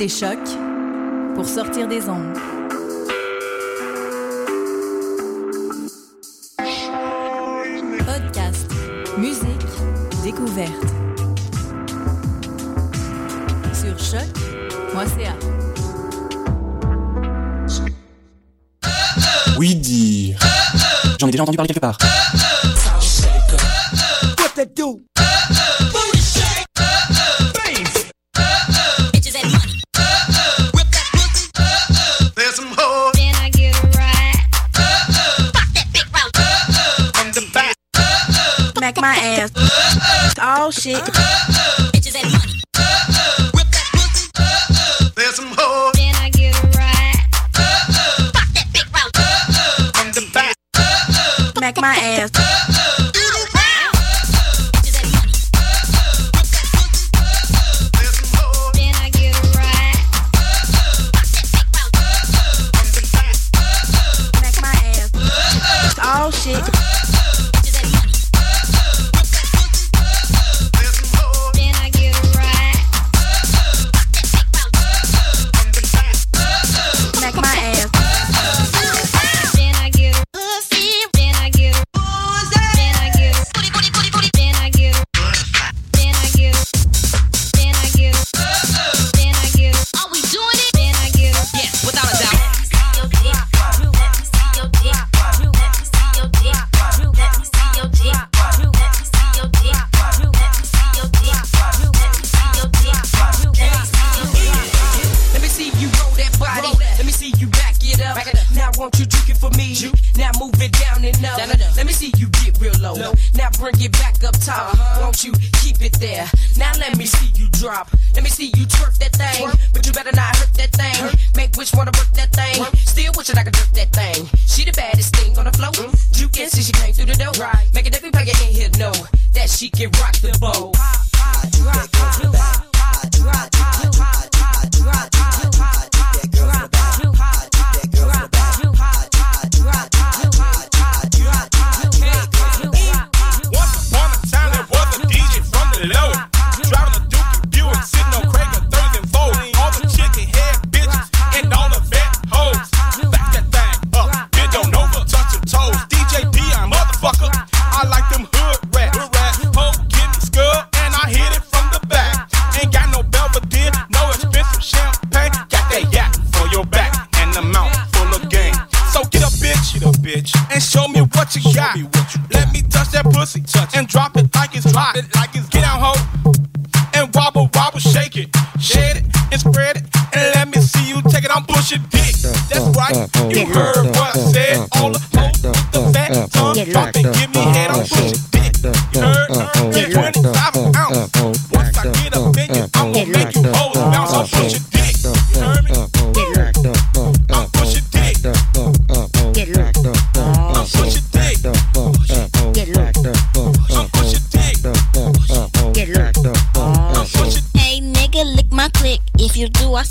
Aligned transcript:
écoutez 0.00 0.08
Choc 0.08 0.38
pour 1.34 1.44
sortir 1.44 1.88
des 1.88 2.08
ondes. 2.08 2.32
Podcast, 8.06 8.70
musique, 9.16 9.42
découverte. 10.22 10.70
Sur 13.72 13.98
choc.ca. 13.98 15.34
Oui, 19.58 19.74
dit. 19.74 20.36
J'en 21.18 21.26
ai 21.26 21.30
déjà 21.32 21.42
entendu 21.42 21.56
parler 21.56 21.74
quelque 21.74 21.80
part. 21.80 21.98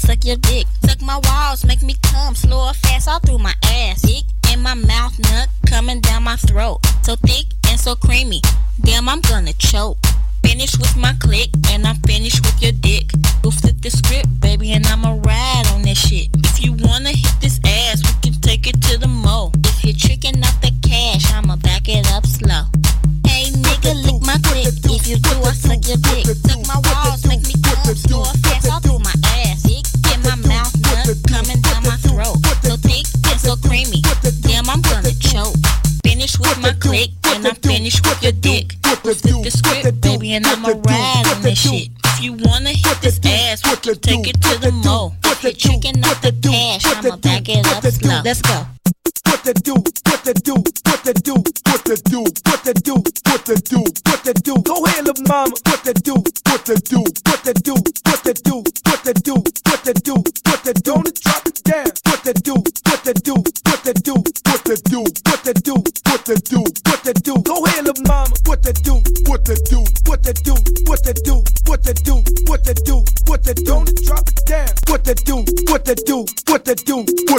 suck 0.07 0.23
your 0.23 0.38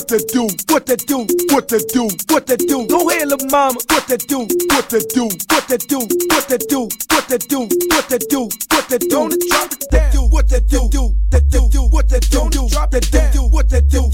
What 0.08 0.20
to 0.20 0.24
do? 0.24 0.48
What 0.72 0.86
to 0.86 0.96
do? 0.96 1.18
What 1.52 1.68
to 1.68 1.78
do? 1.92 2.08
What 2.32 2.46
to 2.46 2.56
do? 2.56 2.86
Go 2.86 3.10
ahead, 3.10 3.28
little 3.28 3.46
mama. 3.50 3.78
What 3.90 4.08
to 4.08 4.16
do? 4.16 4.38
What 4.38 4.88
to 4.88 5.00
do? 5.00 5.24
What 5.50 5.68
to 5.68 5.76
do? 5.76 5.98
What 5.98 6.48
to 6.48 6.56
do? 6.56 6.88
What 7.10 7.28
to 7.28 7.36
do? 7.36 7.60
What 7.60 8.08
to 8.08 8.18
do? 8.18 8.48
What 8.70 8.88
to 8.88 8.98
do? 8.98 9.08
Don't 9.10 9.36
drop 9.48 9.70
it 9.70 9.90
down. 9.90 10.30
What 10.30 10.48
to 10.48 10.60
do? 10.60 10.80
What 10.80 11.38
to 11.52 11.60
do? 11.60 11.82
What 11.92 12.08
to 12.08 12.20
do? 12.20 12.48
Don't? 12.50 12.70
Drop 12.70 12.94
it 12.94 13.10
down. 13.12 13.50
What 13.50 13.68
to 13.68 13.82
do? 13.82 14.08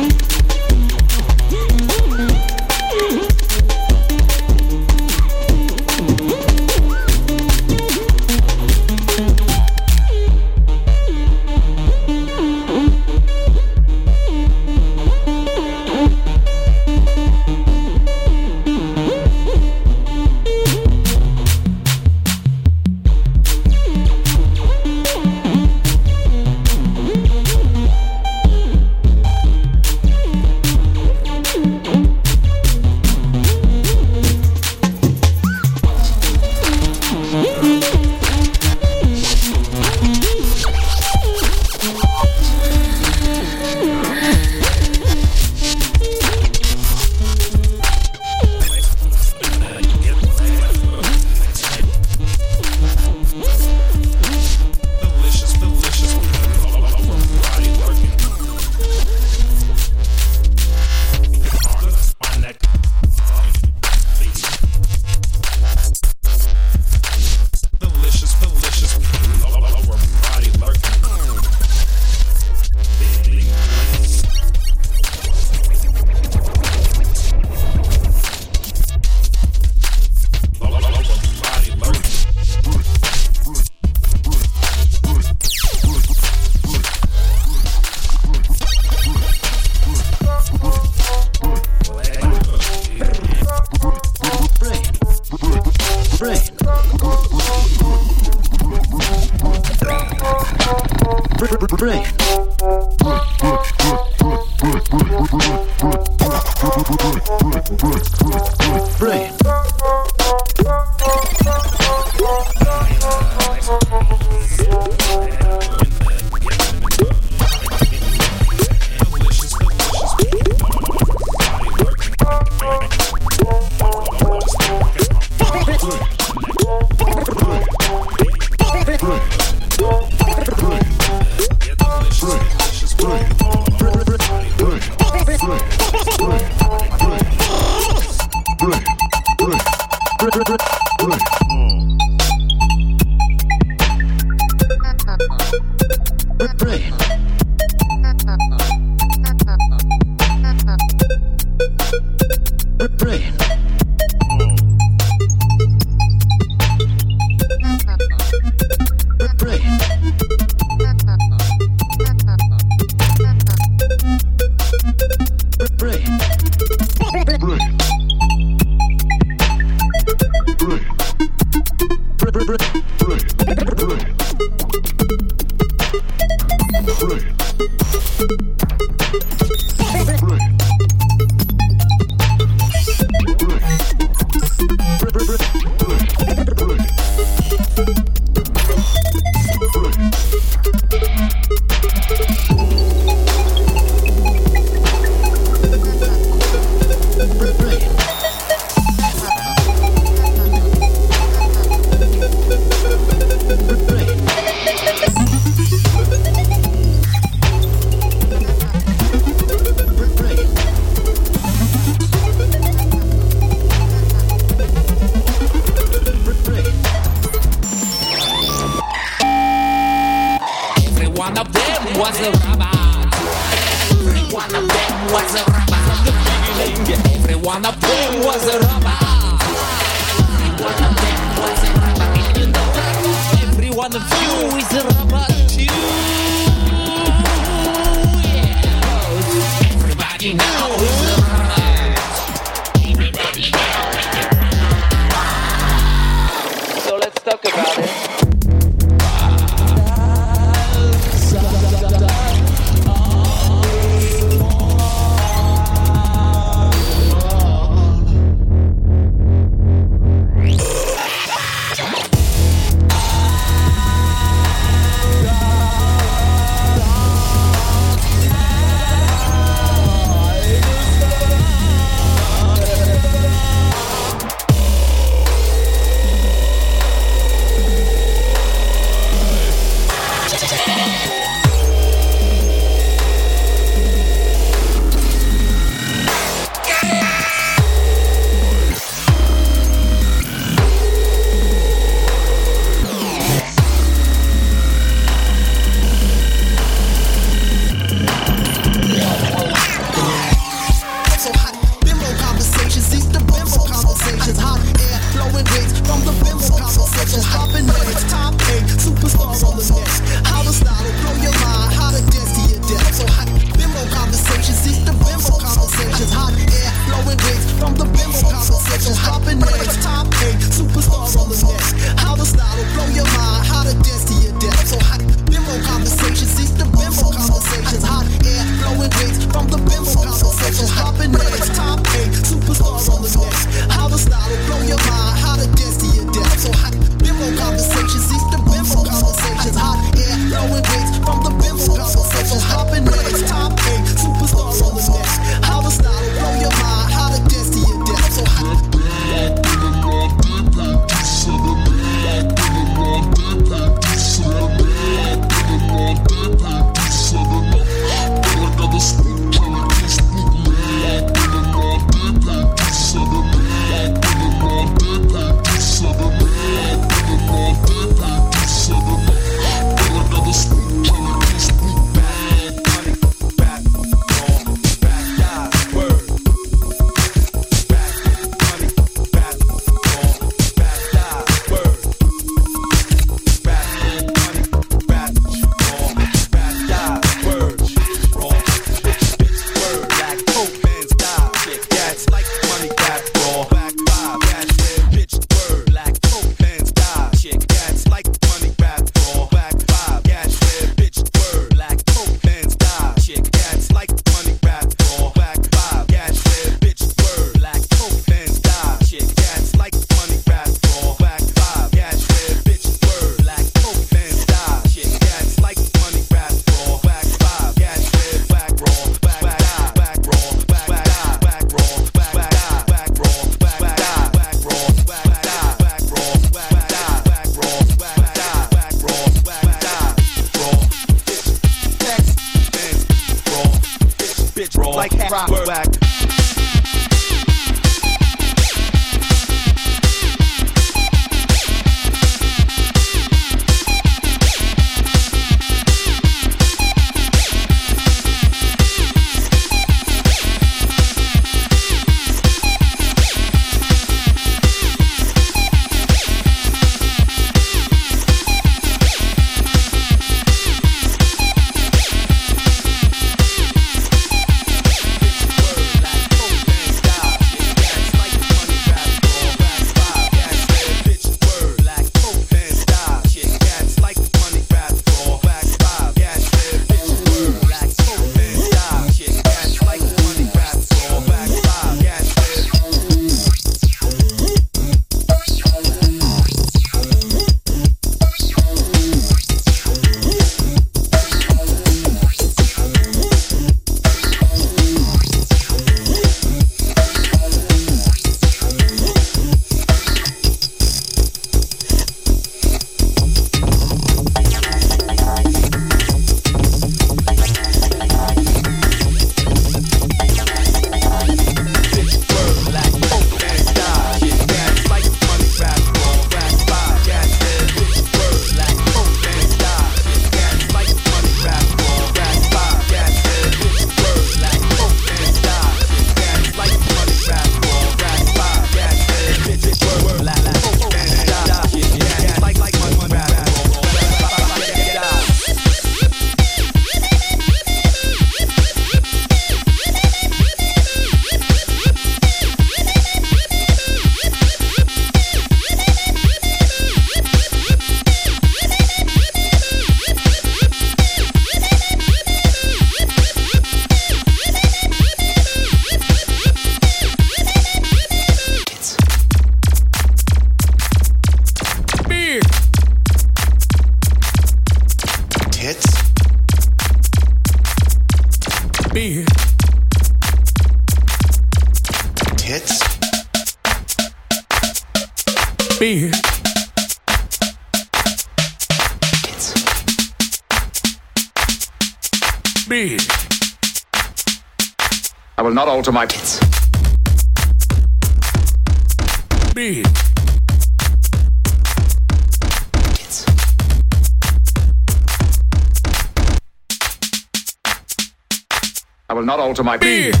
Not 599.41 599.45
my 599.45 599.57
Beard. 599.57 600.00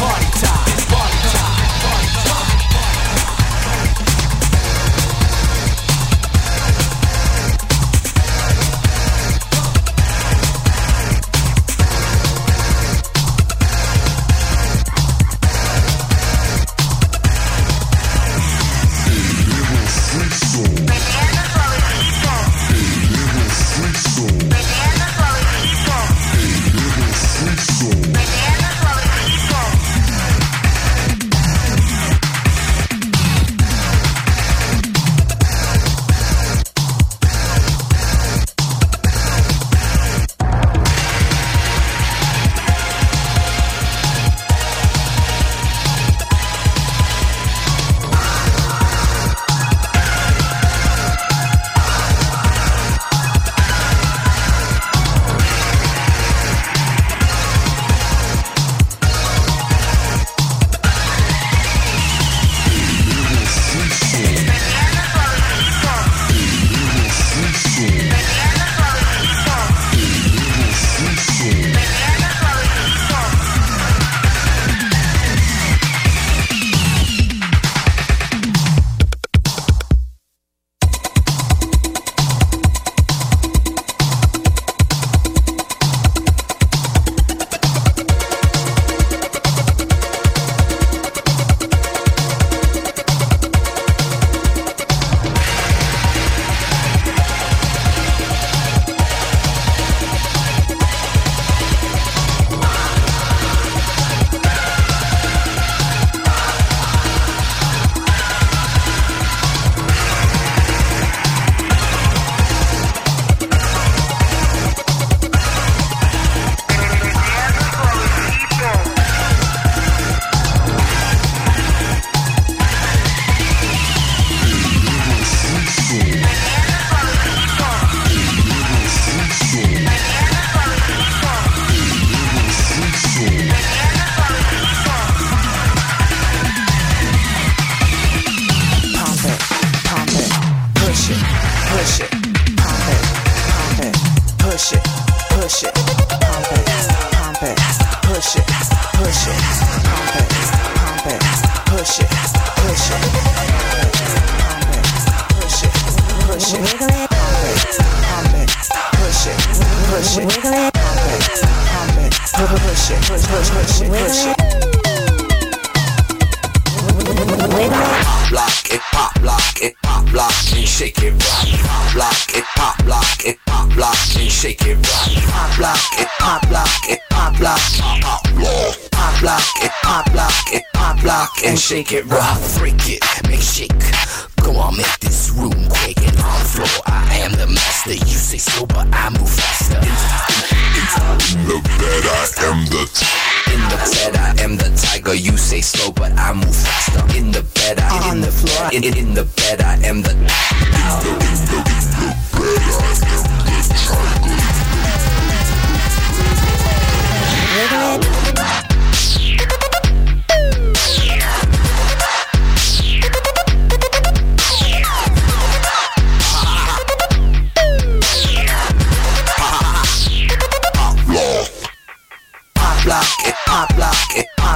party. 0.00 0.39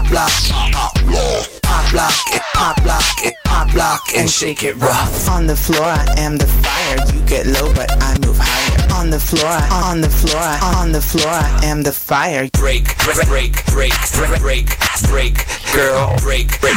Pop 0.04 0.12
lock, 0.12 0.72
pop 0.72 1.06
lock. 1.06 1.50
Pop 1.62 1.92
lock 1.92 2.34
it, 2.34 2.42
pop 2.54 2.84
lock 2.84 3.24
it, 3.24 3.34
pop 3.44 3.74
lock 3.74 4.00
and 4.16 4.28
shake 4.28 4.62
it 4.62 4.76
rough. 4.76 5.28
On 5.28 5.46
the 5.46 5.56
floor, 5.56 5.84
I 5.84 6.06
am 6.18 6.36
the 6.36 6.46
fire. 6.46 6.96
You 7.12 7.20
get 7.26 7.46
low, 7.46 7.72
but 7.74 7.90
I 8.02 8.16
move 8.24 8.38
higher. 8.38 9.00
On 9.00 9.10
the 9.10 9.18
floor, 9.18 9.58
on 9.72 10.00
the 10.00 10.10
floor, 10.10 10.42
on 10.78 10.92
the 10.92 11.00
floor, 11.00 11.28
I 11.28 11.60
am 11.64 11.82
the 11.82 11.92
fire. 11.92 12.48
Break, 12.52 12.96
break, 12.98 13.26
break, 13.26 13.66
break, 13.66 13.92
break, 14.40 14.40
break, 15.08 15.46
girl, 15.74 16.16
break, 16.18 16.60
break, 16.60 16.76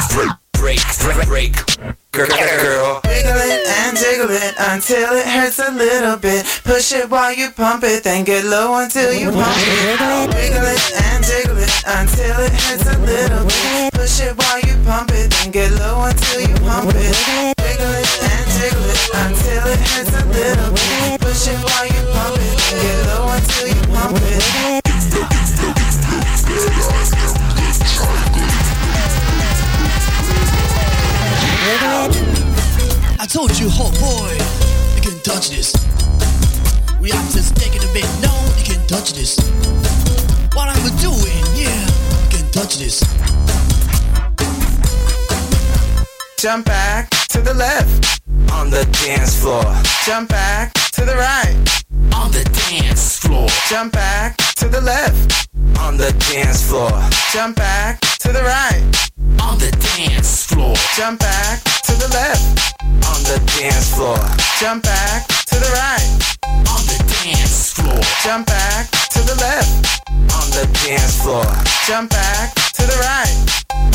break, 0.54 0.80
break, 1.28 1.28
break, 1.28 1.97
girl. 2.26 3.02
Wiggle 3.06 3.38
it 3.38 3.62
and 3.68 3.98
jiggle 3.98 4.32
it 4.32 4.56
until 4.58 5.14
it 5.14 5.28
hurts 5.28 5.60
a 5.60 5.72
little 5.72 6.18
bit. 6.18 6.46
Push 6.64 6.92
it 6.92 7.10
while 7.10 7.34
you 7.34 7.52
pump 7.52 7.84
it, 7.84 8.04
then 8.04 8.24
get 8.24 8.46
low 8.46 8.80
until 8.82 9.14
you 9.14 9.30
pump 9.30 9.54
it. 9.58 10.34
Wiggle 10.34 10.66
it 10.66 10.82
and 10.98 11.24
jiggle 11.24 11.58
it 11.58 11.70
until 11.86 12.40
it 12.42 12.52
hurts 12.52 12.88
a 12.90 12.98
little 13.06 13.46
bit. 13.46 13.94
Push 13.94 14.20
it 14.22 14.36
while 14.36 14.60
you 14.62 14.74
pump 14.84 15.12
it, 15.14 15.30
then 15.30 15.52
get 15.52 15.72
low 15.78 16.06
until 16.06 16.42
you 16.42 16.56
pump 16.66 16.90
it. 16.96 17.14
Wiggle 17.62 17.94
it 17.94 18.10
and 18.26 18.48
jiggle 18.58 18.90
it 18.90 18.98
until 19.14 19.68
it 19.70 19.80
hurts 19.80 20.14
a 20.18 20.26
little 20.26 20.74
bit. 20.74 21.22
Push 21.22 21.48
it 21.54 21.60
while 21.62 21.86
you 21.86 22.02
pump 22.14 22.38
it, 22.42 22.58
then 22.58 22.82
get 22.82 22.98
low 23.14 23.30
until 23.30 23.68
you 23.68 23.82
pump 23.94 24.18
it. 24.26 24.78
I 31.70 33.26
told 33.30 33.60
you, 33.60 33.68
oh 33.72 33.92
boy, 34.00 34.32
you 34.96 35.02
can 35.02 35.20
touch 35.22 35.50
this. 35.50 35.74
We 37.02 37.10
have 37.10 37.30
to 37.34 37.54
take 37.56 37.76
it 37.76 37.84
a 37.84 37.94
bit. 37.94 38.06
No, 38.22 38.32
you 38.58 38.64
can 38.64 38.88
touch 38.88 39.12
this. 39.12 39.38
What 40.54 40.70
I'm 40.70 40.96
doing, 40.98 41.44
yeah, 41.54 41.86
you 42.24 42.30
can 42.30 42.50
touch 42.52 42.78
this. 42.78 43.02
Jump 46.40 46.68
back 46.68 47.10
to 47.30 47.42
the 47.42 47.54
left. 47.54 48.22
On 48.54 48.70
the 48.70 48.86
dance 49.04 49.38
floor, 49.42 49.66
Jump 50.06 50.30
back 50.30 50.72
to 50.98 51.06
the 51.06 51.16
right. 51.16 51.56
on 52.16 52.32
the 52.32 52.44
dance 52.70 53.20
floor, 53.20 53.48
Jump 53.70 53.94
back 53.94 54.36
to 54.58 54.68
the 54.68 54.82
left. 54.82 55.48
on 55.80 55.96
the 55.96 56.12
dance 56.32 56.68
floor, 56.68 56.90
Jump 57.32 57.56
back 57.56 58.00
to 58.20 58.30
the 58.34 58.42
right. 58.42 58.82
on 59.40 59.60
the 59.60 59.70
dance 59.94 60.46
floor, 60.46 60.74
Jump 60.98 61.20
back 61.20 61.62
to 61.86 61.94
the 62.02 62.10
left. 62.18 62.74
on 63.14 63.22
the 63.30 63.38
dance 63.60 63.94
floor, 63.94 64.18
Jump 64.60 64.84
back 64.84 65.28
to 65.46 65.56
the 65.62 65.70
right. 65.78 66.10
on 66.74 66.82
the 66.90 66.98
dance 67.14 67.74
floor, 67.74 68.02
Jump 68.24 68.48
back 68.48 68.90
to 69.14 69.20
the 69.22 69.36
left. 69.36 70.02
on 70.34 70.50
the 70.58 70.66
dance 70.82 71.22
floor, 71.22 71.46
Jump 71.86 72.10
back 72.10 72.56
to 72.74 72.82
the 72.90 72.98
right. 73.06 73.38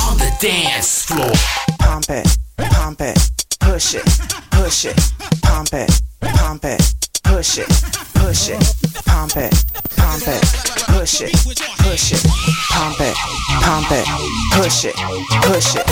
on 0.07 0.19
the 0.19 0.31
dance 0.38 1.05
floor. 1.07 1.33
Pump 1.81 2.11
it, 2.11 2.38
pump 2.71 3.01
it, 3.01 3.19
push 3.59 3.97
it, 3.97 4.07
push 4.53 4.85
it, 4.85 5.01
pump 5.43 5.73
it, 5.73 5.91
pump 6.23 6.65
it, 6.65 6.95
push 7.25 7.59
it, 7.59 7.67
push 8.15 8.49
it, 8.49 8.75
pump 9.07 9.37
it, 9.37 9.53
pump 9.97 10.23
it, 10.27 10.43
push 10.89 11.21
it, 11.21 11.33
push 11.79 12.13
it, 12.13 12.25
pump 12.71 13.01
it, 13.01 13.15
pump 13.63 13.91
it, 13.91 14.07
push 14.53 14.85
it, 14.85 14.95
push 15.43 15.77
it. 15.77 15.87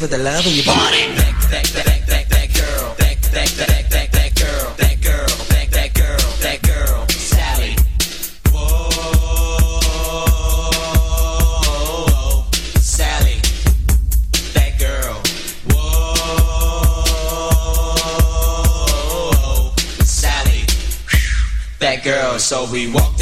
for 0.00 0.06
the 0.06 0.16
love 0.16 0.46
of 0.46 0.52
your 0.56 0.64
body. 0.64 1.12
That, 1.14 1.34
that, 1.50 1.66
that, 1.74 2.06
that, 2.06 2.28
that 2.30 2.48
girl, 2.54 2.94
that, 2.96 3.20
that, 3.34 3.48
that, 3.48 3.90
that, 3.90 4.10
that 4.12 4.34
girl, 4.34 4.72
that 4.78 4.98
girl, 5.02 5.26
that, 5.50 5.70
that 5.72 5.92
girl, 5.92 6.16
that 6.40 6.62
girl, 6.62 7.06
Sally. 7.10 7.76
Whoa, 8.50 8.80
Sally, 12.80 13.42
that 14.54 14.78
girl. 14.78 15.20
Whoa, 15.68 16.14
Sally, 20.02 20.64
that 21.78 22.02
girl. 22.02 22.38
So 22.38 22.64
we 22.72 22.90
walk. 22.90 23.19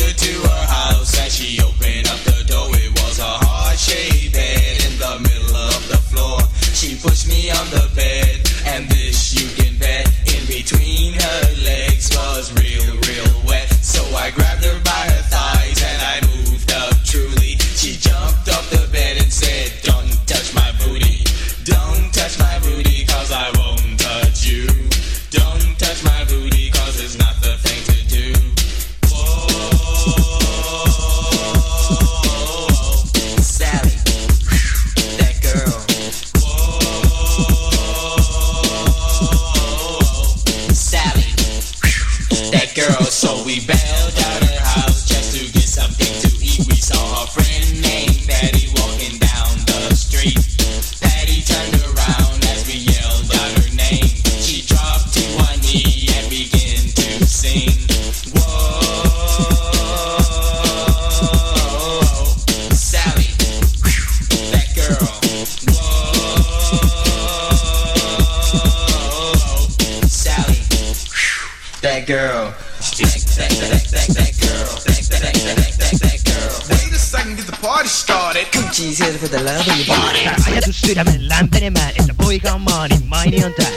Opinion 83.28 83.52
Time. 83.52 83.67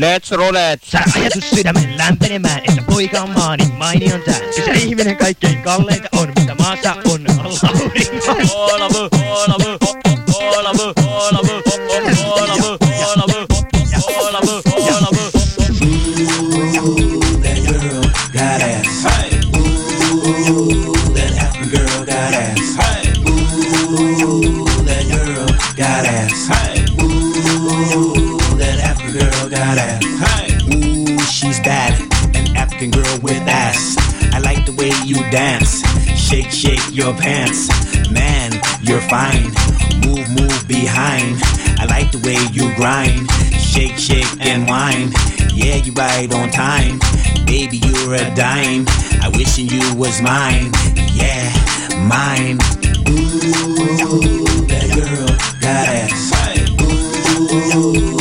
Let's 0.00 0.30
roulette! 0.30 0.86
Sä 0.90 1.00
ajatus 1.16 1.50
sydämellään 1.50 2.16
menemään, 2.20 2.58
että 2.58 2.82
poika 2.86 3.20
on 3.22 3.30
maani, 3.30 3.64
mainion 3.78 4.22
tää. 4.22 4.38
Isä 4.58 4.72
ihminen 4.72 5.16
kaikkein 5.16 5.62
kalleinta 5.62 6.08
on, 6.12 6.32
mitä 6.38 6.54
maassa 6.54 6.94
on. 7.04 7.24
Laurinko. 7.62 8.39
dance. 35.30 35.82
Shake, 36.18 36.50
shake 36.50 36.82
your 36.90 37.14
pants. 37.14 37.68
Man, 38.10 38.52
you're 38.82 39.00
fine. 39.02 39.50
Move, 40.04 40.28
move 40.30 40.68
behind. 40.68 41.38
I 41.78 41.86
like 41.88 42.10
the 42.10 42.18
way 42.24 42.36
you 42.52 42.74
grind. 42.76 43.30
Shake, 43.60 43.96
shake 43.96 44.26
and 44.40 44.68
whine. 44.68 45.12
Yeah, 45.54 45.76
you 45.76 45.92
right 45.92 46.32
on 46.34 46.50
time. 46.50 46.98
Baby, 47.46 47.78
you're 47.78 48.14
a 48.14 48.34
dime. 48.34 48.84
I 49.22 49.30
wishing 49.34 49.68
you 49.68 49.94
was 49.94 50.20
mine. 50.20 50.72
Yeah, 51.12 51.50
mine. 52.08 52.58
Ooh, 53.08 54.66
that 54.66 54.90
girl, 54.94 55.26
that 55.60 56.10
ass. 56.10 56.30
Ooh. 57.76 58.19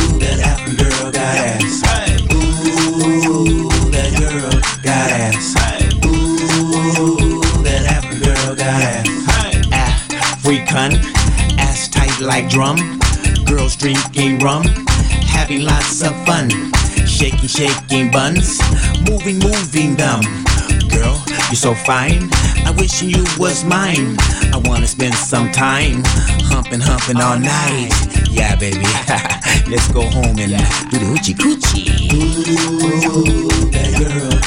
Like 12.29 12.47
drum. 12.47 12.77
Girls 13.45 13.75
drinking 13.75 14.37
rum. 14.39 14.63
Having 15.25 15.63
lots 15.63 16.03
of 16.03 16.13
fun. 16.27 16.47
Shaking, 17.07 17.49
shaking 17.49 18.11
buns. 18.11 18.61
Moving, 19.09 19.39
moving 19.39 19.95
them. 19.95 20.21
Girl, 20.93 21.17
you're 21.49 21.63
so 21.67 21.73
fine. 21.73 22.29
I 22.67 22.71
wish 22.77 23.01
you 23.01 23.25
was 23.39 23.65
mine. 23.65 24.15
I 24.53 24.61
wanna 24.65 24.85
spend 24.85 25.15
some 25.15 25.51
time 25.51 26.03
humping, 26.51 26.81
humping 26.81 27.19
all 27.19 27.39
night. 27.39 27.89
Yeah, 28.29 28.55
baby. 28.57 28.77
Let's 29.71 29.87
go 29.91 30.01
home 30.01 30.37
and 30.37 30.53
do 30.91 30.99
the 31.01 31.07
hoochie 31.09 31.33
coochie. 31.33 32.13
Ooh, 32.13 33.71
that 33.71 33.89
girl 33.97 34.38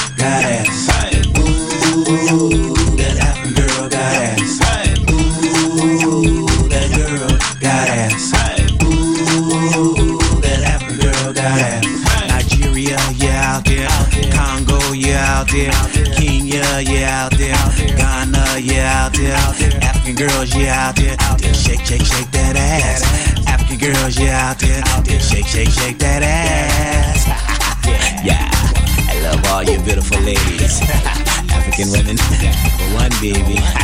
Shake, 25.82 25.98
that 25.98 26.22
ass. 26.22 27.26
yeah, 28.24 28.48
I 29.10 29.20
love 29.24 29.44
all 29.50 29.64
you 29.64 29.82
beautiful 29.82 30.20
ladies. 30.20 30.80
African 31.50 31.90
women, 31.90 32.16
one 32.94 33.10
baby. 33.20 33.81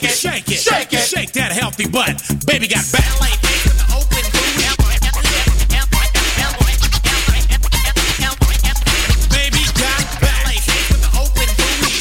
Shake 0.00 0.10
it, 0.10 0.16
shake 0.16 0.48
it, 0.50 0.58
shake 0.58 0.92
it, 0.92 1.06
shake 1.06 1.32
that 1.32 1.52
healthy 1.52 1.86
butt. 1.86 2.18
Baby 2.46 2.66
got 2.66 2.82
ballet 2.90 3.30
feet 3.46 3.62
with 3.62 3.78
the 3.78 3.86
open 3.94 4.24
booty. 4.34 4.66
Baby 9.30 9.62
got 9.78 10.02
ballet 10.18 10.58
feet 10.66 10.86
with 10.90 10.98
the 10.98 11.10
open 11.14 11.46
booty. 11.54 11.94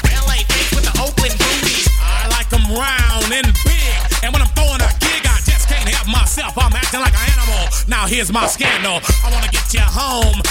Ballet 0.00 0.44
feet 0.48 0.68
with 0.72 0.84
the 0.88 0.94
open 1.02 1.32
booty. 1.36 1.76
I 2.00 2.28
like 2.32 2.48
'em 2.52 2.64
round 2.72 3.28
and 3.32 3.52
big. 3.68 3.96
And 4.22 4.32
when 4.32 4.40
I'm 4.40 4.48
throwing 4.56 4.80
a 4.80 4.88
gig, 5.00 5.26
I 5.28 5.36
just 5.44 5.68
can't 5.68 5.88
help 5.88 6.08
myself. 6.08 6.56
I'm 6.56 6.72
acting 6.72 7.00
like 7.00 7.12
an 7.12 7.28
animal. 7.36 7.68
Now 7.86 8.06
here's 8.06 8.32
my 8.32 8.46
scandal. 8.46 9.00
I 9.24 9.30
wanna 9.30 9.48
get 9.52 9.74
you 9.74 9.80
home 9.80 10.41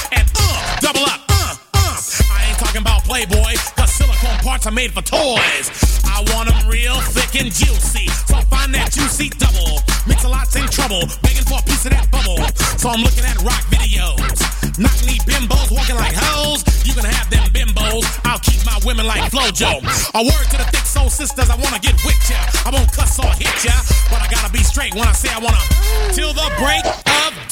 are 4.71 4.75
made 4.75 4.91
for 4.93 5.01
toys. 5.01 5.67
I 6.05 6.23
want 6.33 6.49
'em 6.49 6.67
real 6.67 6.99
thick 7.01 7.35
and 7.41 7.51
juicy. 7.51 8.07
So 8.27 8.35
I 8.35 8.43
find 8.45 8.73
that 8.73 8.91
juicy 8.91 9.29
double. 9.29 9.83
Mix-a-Lot's 10.07 10.55
in 10.55 10.67
trouble, 10.67 11.03
begging 11.21 11.45
for 11.45 11.59
a 11.59 11.63
piece 11.63 11.85
of 11.85 11.91
that 11.91 12.09
bubble. 12.11 12.39
So 12.77 12.89
I'm 12.89 13.01
looking 13.01 13.25
at 13.25 13.37
rock 13.41 13.63
videos. 13.69 14.39
Knock 14.77 14.97
knee 15.05 15.19
bimbos 15.27 15.69
walking 15.71 15.95
like 15.95 16.15
hoes. 16.15 16.63
You 16.85 16.93
can 16.93 17.05
have 17.05 17.29
them 17.29 17.45
bimbos. 17.51 18.05
I'll 18.25 18.39
keep 18.39 18.63
my 18.65 18.79
women 18.85 19.05
like 19.05 19.31
Flojo. 19.31 19.83
A 20.13 20.23
word 20.23 20.45
to 20.51 20.57
the 20.57 20.67
thick 20.71 20.85
soul 20.85 21.09
sisters, 21.09 21.49
I 21.49 21.55
wanna 21.55 21.79
get 21.79 21.95
with 22.05 22.21
ya. 22.29 22.39
I 22.65 22.69
won't 22.71 22.91
cuss 22.91 23.19
or 23.19 23.31
hit 23.33 23.63
ya, 23.63 23.75
but 24.09 24.21
I 24.21 24.27
gotta 24.27 24.49
be 24.49 24.63
straight 24.63 24.93
when 24.95 25.07
I 25.07 25.13
say 25.13 25.29
I 25.29 25.39
wanna. 25.39 25.63
Till 26.13 26.33
the 26.33 26.49
break 26.57 26.85
of 26.85 27.50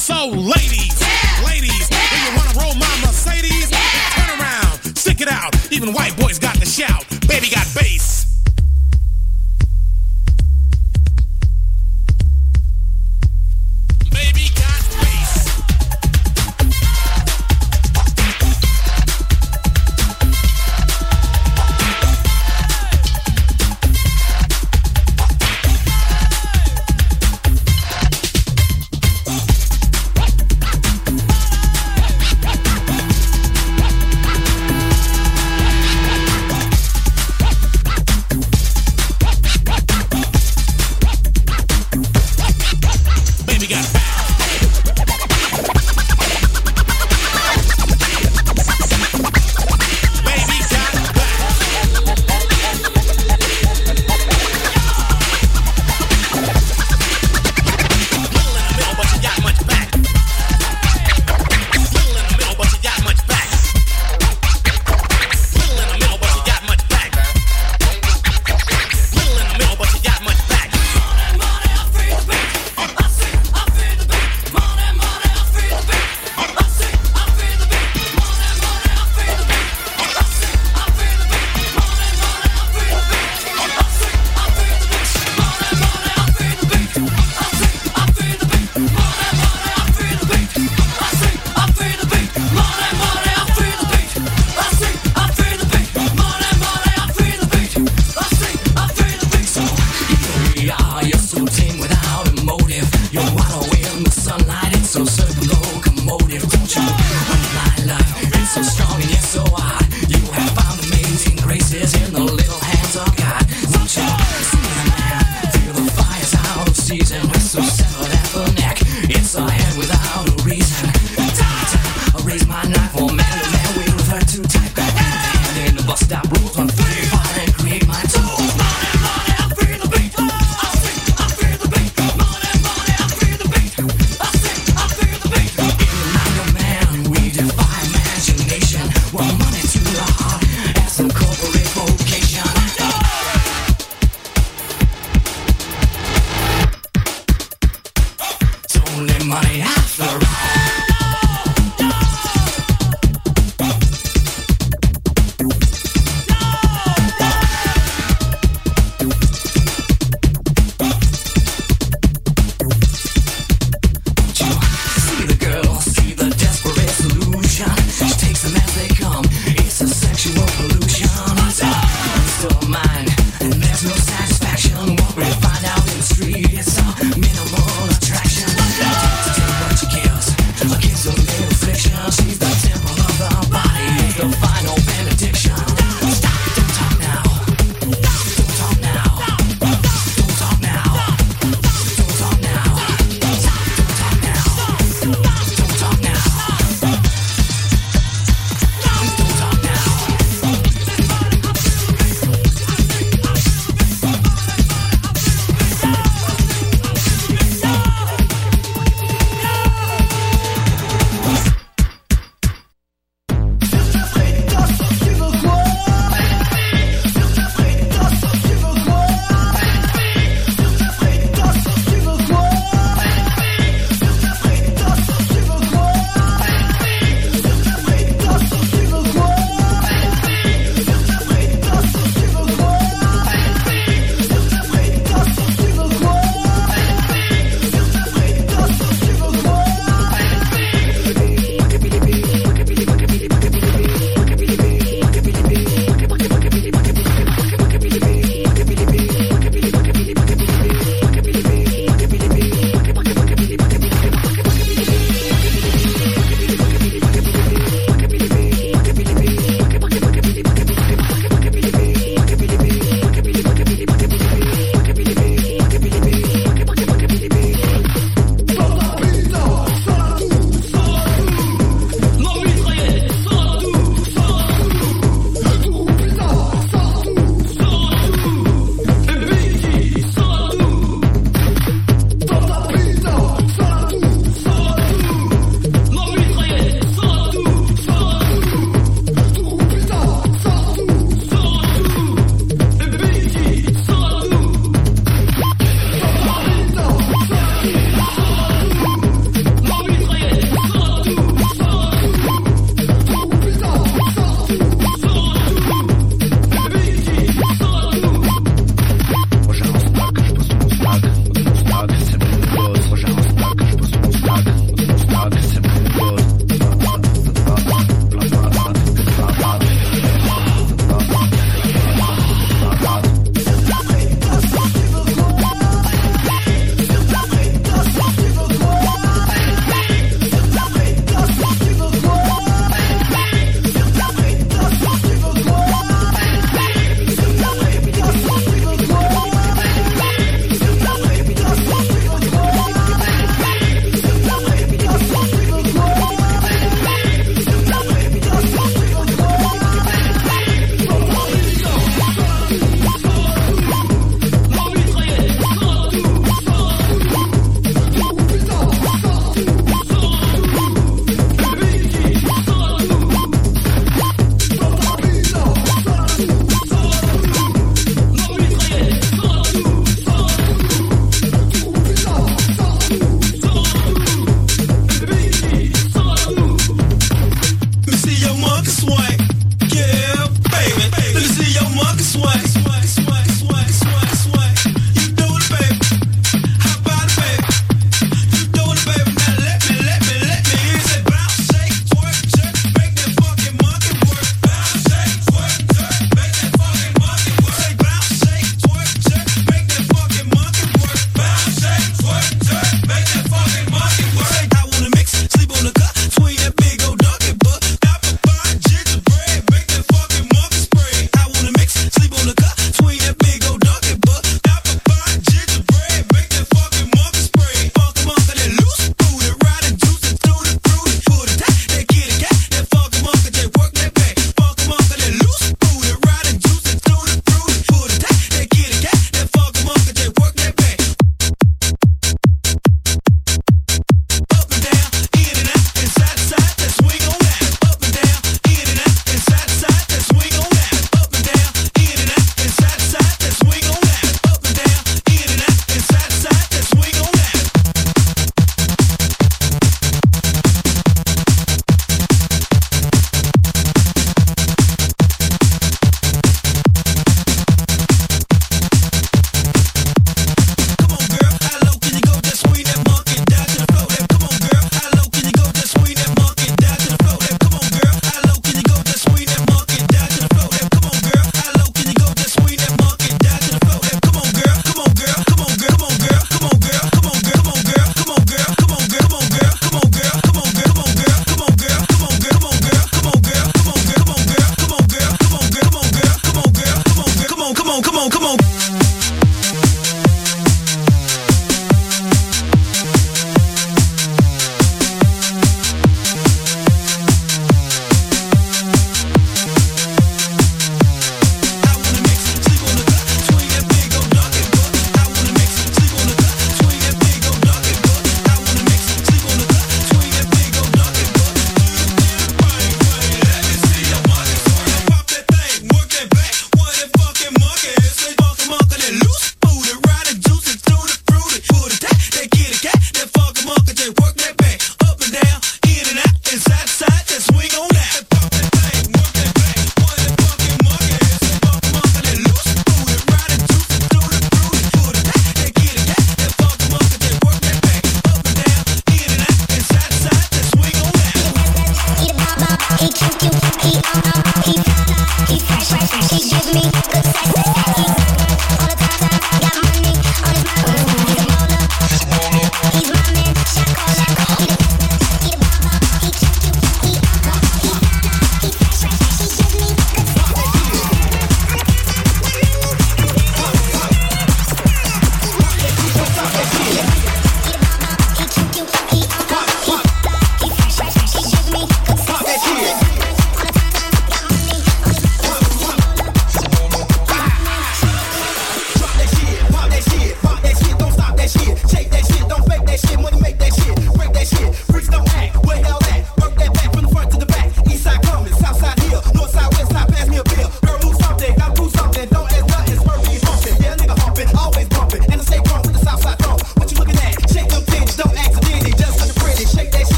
So, 0.00 0.28
ladies, 0.28 0.98
ladies, 1.44 1.88
if 1.90 2.12
you 2.24 2.34
wanna 2.34 2.58
roll 2.58 2.74
my 2.74 3.00
Mercedes, 3.04 3.68
turn 3.68 4.40
around, 4.40 4.96
stick 4.96 5.20
it 5.20 5.28
out. 5.28 5.54
Even 5.70 5.92
white 5.92 6.16
boys 6.16 6.38
got 6.38 6.58
the 6.58 6.64
shout. 6.64 7.09